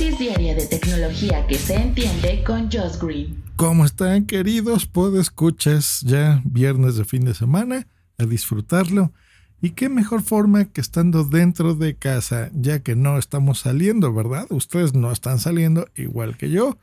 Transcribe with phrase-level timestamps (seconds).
[0.00, 3.44] dosis diaria de tecnología que se entiende con Josh Green.
[3.56, 4.88] ¿Cómo están queridos?
[5.18, 9.12] escuchas ya viernes de fin de semana a disfrutarlo.
[9.60, 14.46] Y qué mejor forma que estando dentro de casa, ya que no estamos saliendo, ¿verdad?
[14.48, 16.78] Ustedes no están saliendo igual que yo.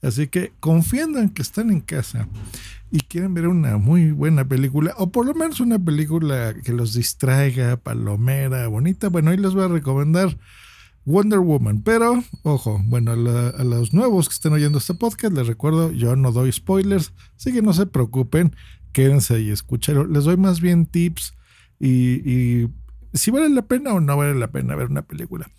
[0.00, 2.26] Así que confiando en que están en casa
[2.90, 6.94] y quieren ver una muy buena película, o por lo menos una película que los
[6.94, 10.38] distraiga, palomera, bonita, bueno, hoy les voy a recomendar
[11.04, 11.82] Wonder Woman.
[11.82, 16.32] Pero, ojo, bueno, a, los nuevos que estén oyendo este podcast, les recuerdo, yo no
[16.32, 18.54] doy spoilers, así que no se preocupen,
[18.92, 20.06] quédense y escúchenlo.
[20.06, 21.34] Les doy más bien tips
[21.78, 22.70] y, y
[23.12, 25.50] si vale la pena o no vale la pena ver una película.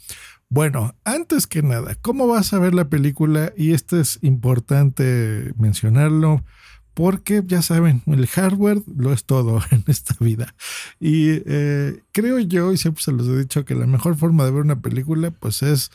[0.50, 3.52] Bueno, antes que nada, ¿cómo vas a ver la película?
[3.58, 6.44] Y esto es importante mencionarlo
[6.94, 10.56] porque ya saben, el hardware lo es todo en esta vida.
[11.00, 14.52] Y eh, creo yo, y siempre se los he dicho, que la mejor forma de
[14.52, 15.92] ver una película pues es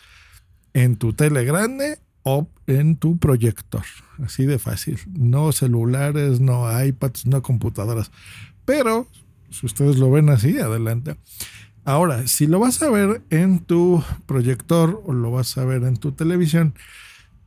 [0.75, 3.85] en tu tele grande o en tu proyector.
[4.23, 4.99] Así de fácil.
[5.13, 8.11] No celulares, no iPads, no computadoras.
[8.65, 9.07] Pero,
[9.51, 11.17] si ustedes lo ven así, adelante.
[11.85, 15.97] Ahora, si lo vas a ver en tu proyector o lo vas a ver en
[15.97, 16.75] tu televisión,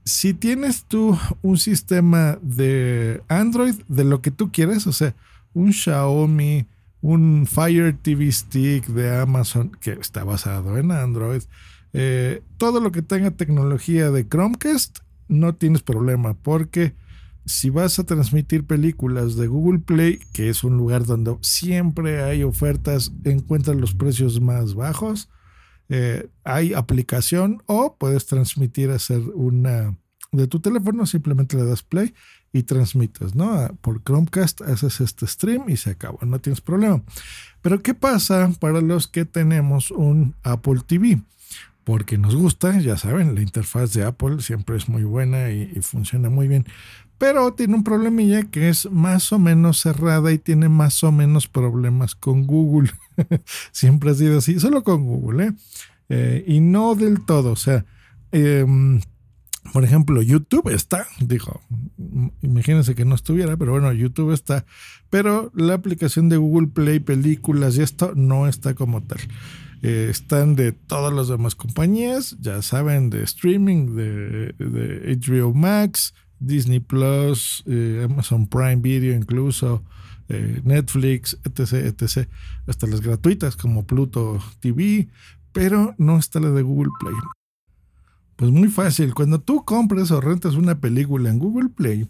[0.04, 5.16] si tienes tú un sistema de Android de lo que tú quieres, o sea,
[5.54, 6.66] un Xiaomi,
[7.02, 11.42] un Fire TV Stick de Amazon que está basado en Android,
[11.94, 16.94] eh, todo lo que tenga tecnología de Chromecast, no tienes problema porque
[17.46, 22.44] si vas a transmitir películas de Google Play, que es un lugar donde siempre hay
[22.44, 25.30] ofertas, encuentras los precios más bajos,
[25.94, 29.98] eh, hay aplicación o puedes transmitir, hacer una
[30.32, 32.14] de tu teléfono, simplemente le das play
[32.54, 33.52] y transmites, ¿no?
[33.52, 37.04] Ah, por Chromecast haces este stream y se acabó, no tienes problema.
[37.62, 41.22] Pero ¿qué pasa para los que tenemos un Apple TV?
[41.84, 45.82] Porque nos gusta, ya saben, la interfaz de Apple siempre es muy buena y, y
[45.82, 46.66] funciona muy bien
[47.22, 51.48] pero tiene un problemilla que es más o menos cerrada y tiene más o menos
[51.48, 52.90] problemas con Google.
[53.72, 55.52] Siempre ha sido así, solo con Google, ¿eh?
[56.10, 57.86] eh y no del todo, o sea,
[58.32, 59.02] em,
[59.72, 61.62] por ejemplo, YouTube está, dijo,
[62.42, 64.66] imagínense que no estuviera, pero bueno, YouTube está,
[65.12, 69.20] pero la aplicación de Google Play, películas y esto no está como tal.
[69.84, 76.16] Eh, están de todas las demás compañías, ya saben, de streaming, de, de HBO Max,
[76.42, 79.84] Disney Plus, eh, Amazon Prime Video incluso,
[80.28, 82.28] eh, Netflix, etc., etc.,
[82.68, 85.08] hasta las gratuitas como Pluto TV,
[85.54, 87.16] pero no está la de Google Play.
[88.36, 92.08] Pues muy fácil, cuando tú compras o rentas una película en Google Play,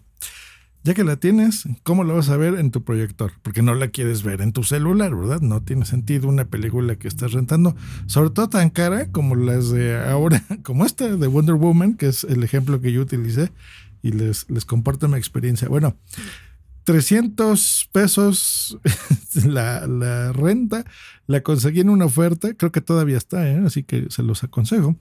[0.83, 3.33] ya que la tienes, ¿cómo la vas a ver en tu proyector?
[3.43, 5.41] Porque no la quieres ver en tu celular, ¿verdad?
[5.41, 7.75] No tiene sentido una película que estás rentando,
[8.07, 12.23] sobre todo tan cara como las de ahora, como esta de Wonder Woman, que es
[12.23, 13.51] el ejemplo que yo utilicé,
[14.01, 15.67] y les, les comparto mi experiencia.
[15.67, 15.97] Bueno,
[16.83, 18.77] 300 pesos
[19.45, 20.85] la, renta,
[21.27, 23.61] la conseguí en una oferta, creo que todavía está, ¿eh?
[23.65, 24.97] así que se los aconsejo,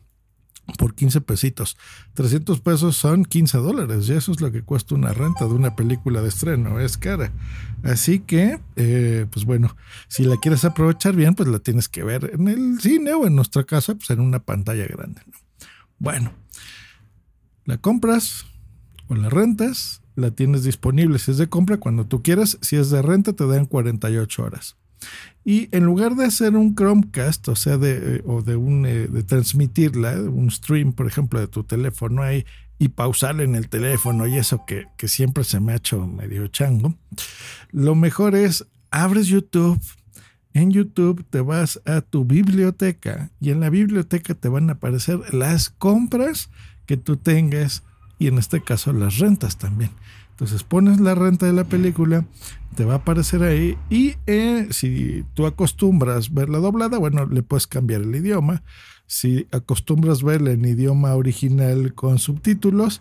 [0.79, 1.77] por 15 pesitos.
[2.15, 5.75] 300 pesos son 15 dólares, y eso es lo que cuesta una renta de una
[5.75, 7.33] película de estreno, es cara.
[7.83, 9.75] Así que, eh, pues bueno,
[10.09, 13.35] si la quieres aprovechar bien, pues la tienes que ver en el cine o en
[13.35, 15.23] nuestra casa, pues en una pantalla grande.
[15.99, 16.33] Bueno,
[17.65, 18.47] la compras,
[19.11, 22.91] o la rentas, la tienes disponible si es de compra cuando tú quieras, si es
[22.91, 24.77] de renta te dan 48 horas.
[25.45, 30.13] Y en lugar de hacer un Chromecast, o sea, de, eh, o eh, de transmitirla,
[30.21, 32.45] un stream, por ejemplo, de tu teléfono ahí,
[32.79, 36.47] y pausarla en el teléfono y eso que, que siempre se me ha hecho medio
[36.47, 36.95] chango,
[37.73, 39.81] lo mejor es abres YouTube,
[40.55, 45.35] en YouTube te vas a tu biblioteca y en la biblioteca te van a aparecer
[45.35, 46.49] las compras
[46.87, 47.83] que tú tengas
[48.21, 49.91] y en este caso las rentas también.
[50.31, 52.25] Entonces pones la renta de la película,
[52.77, 57.67] te va a aparecer ahí y eh, si tú acostumbras verla doblada, bueno, le puedes
[57.67, 58.63] cambiar el idioma.
[59.07, 63.01] Si acostumbras verla en idioma original con subtítulos,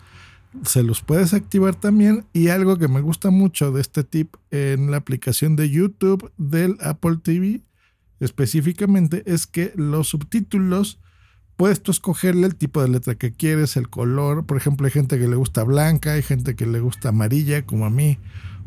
[0.64, 2.24] se los puedes activar también.
[2.32, 6.76] Y algo que me gusta mucho de este tip en la aplicación de YouTube del
[6.80, 7.62] Apple TV
[8.20, 10.98] específicamente es que los subtítulos
[11.60, 14.46] puedes tú escogerle el tipo de letra que quieres, el color.
[14.46, 17.84] Por ejemplo, hay gente que le gusta blanca, hay gente que le gusta amarilla, como
[17.84, 18.16] a mí,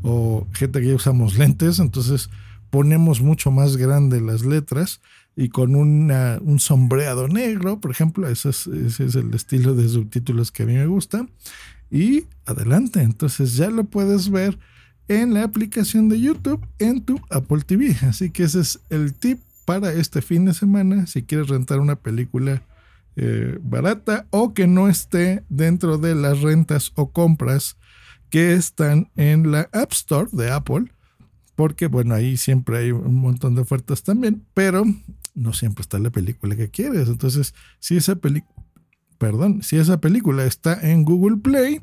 [0.03, 2.29] o gente que usamos lentes, entonces
[2.69, 5.01] ponemos mucho más grande las letras
[5.35, 10.67] y con un sombreado negro, por ejemplo, ese es, el estilo de subtítulos que a
[10.67, 11.25] mí me gusta.
[11.89, 14.59] Y adelante, entonces ya lo puedes ver
[15.07, 17.97] en la aplicación de YouTube en tu Apple TV.
[18.03, 21.95] Así que ese es el tip para este fin de semana si quieres rentar una
[21.95, 22.61] película
[23.15, 27.77] eh, barata o que no esté dentro de las rentas o compras
[28.29, 30.91] que están en la App Store de Apple,
[31.55, 34.83] porque bueno, ahí siempre hay un montón de ofertas también, pero
[35.35, 37.07] no siempre está la película que quieres.
[37.09, 38.53] Entonces, si esa película,
[39.17, 41.81] perdón, si esa película está en Google Play,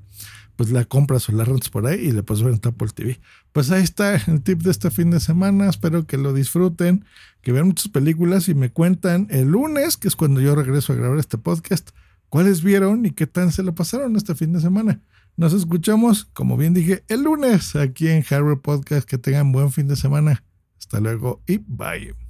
[0.61, 3.19] pues la compras o la rentas por ahí y le puedes ver en Apple TV.
[3.51, 5.71] Pues ahí está el tip de este fin de semana.
[5.71, 7.07] Espero que lo disfruten,
[7.41, 10.97] que vean muchas películas y me cuentan el lunes, que es cuando yo regreso a
[10.97, 11.93] grabar este podcast,
[12.29, 15.01] cuáles vieron y qué tan se lo pasaron este fin de semana.
[15.39, 19.09] Nos escuchamos, como bien dije, el lunes aquí en Harvard Podcast.
[19.09, 20.45] Que tengan buen fin de semana.
[20.79, 22.30] Hasta luego y bye.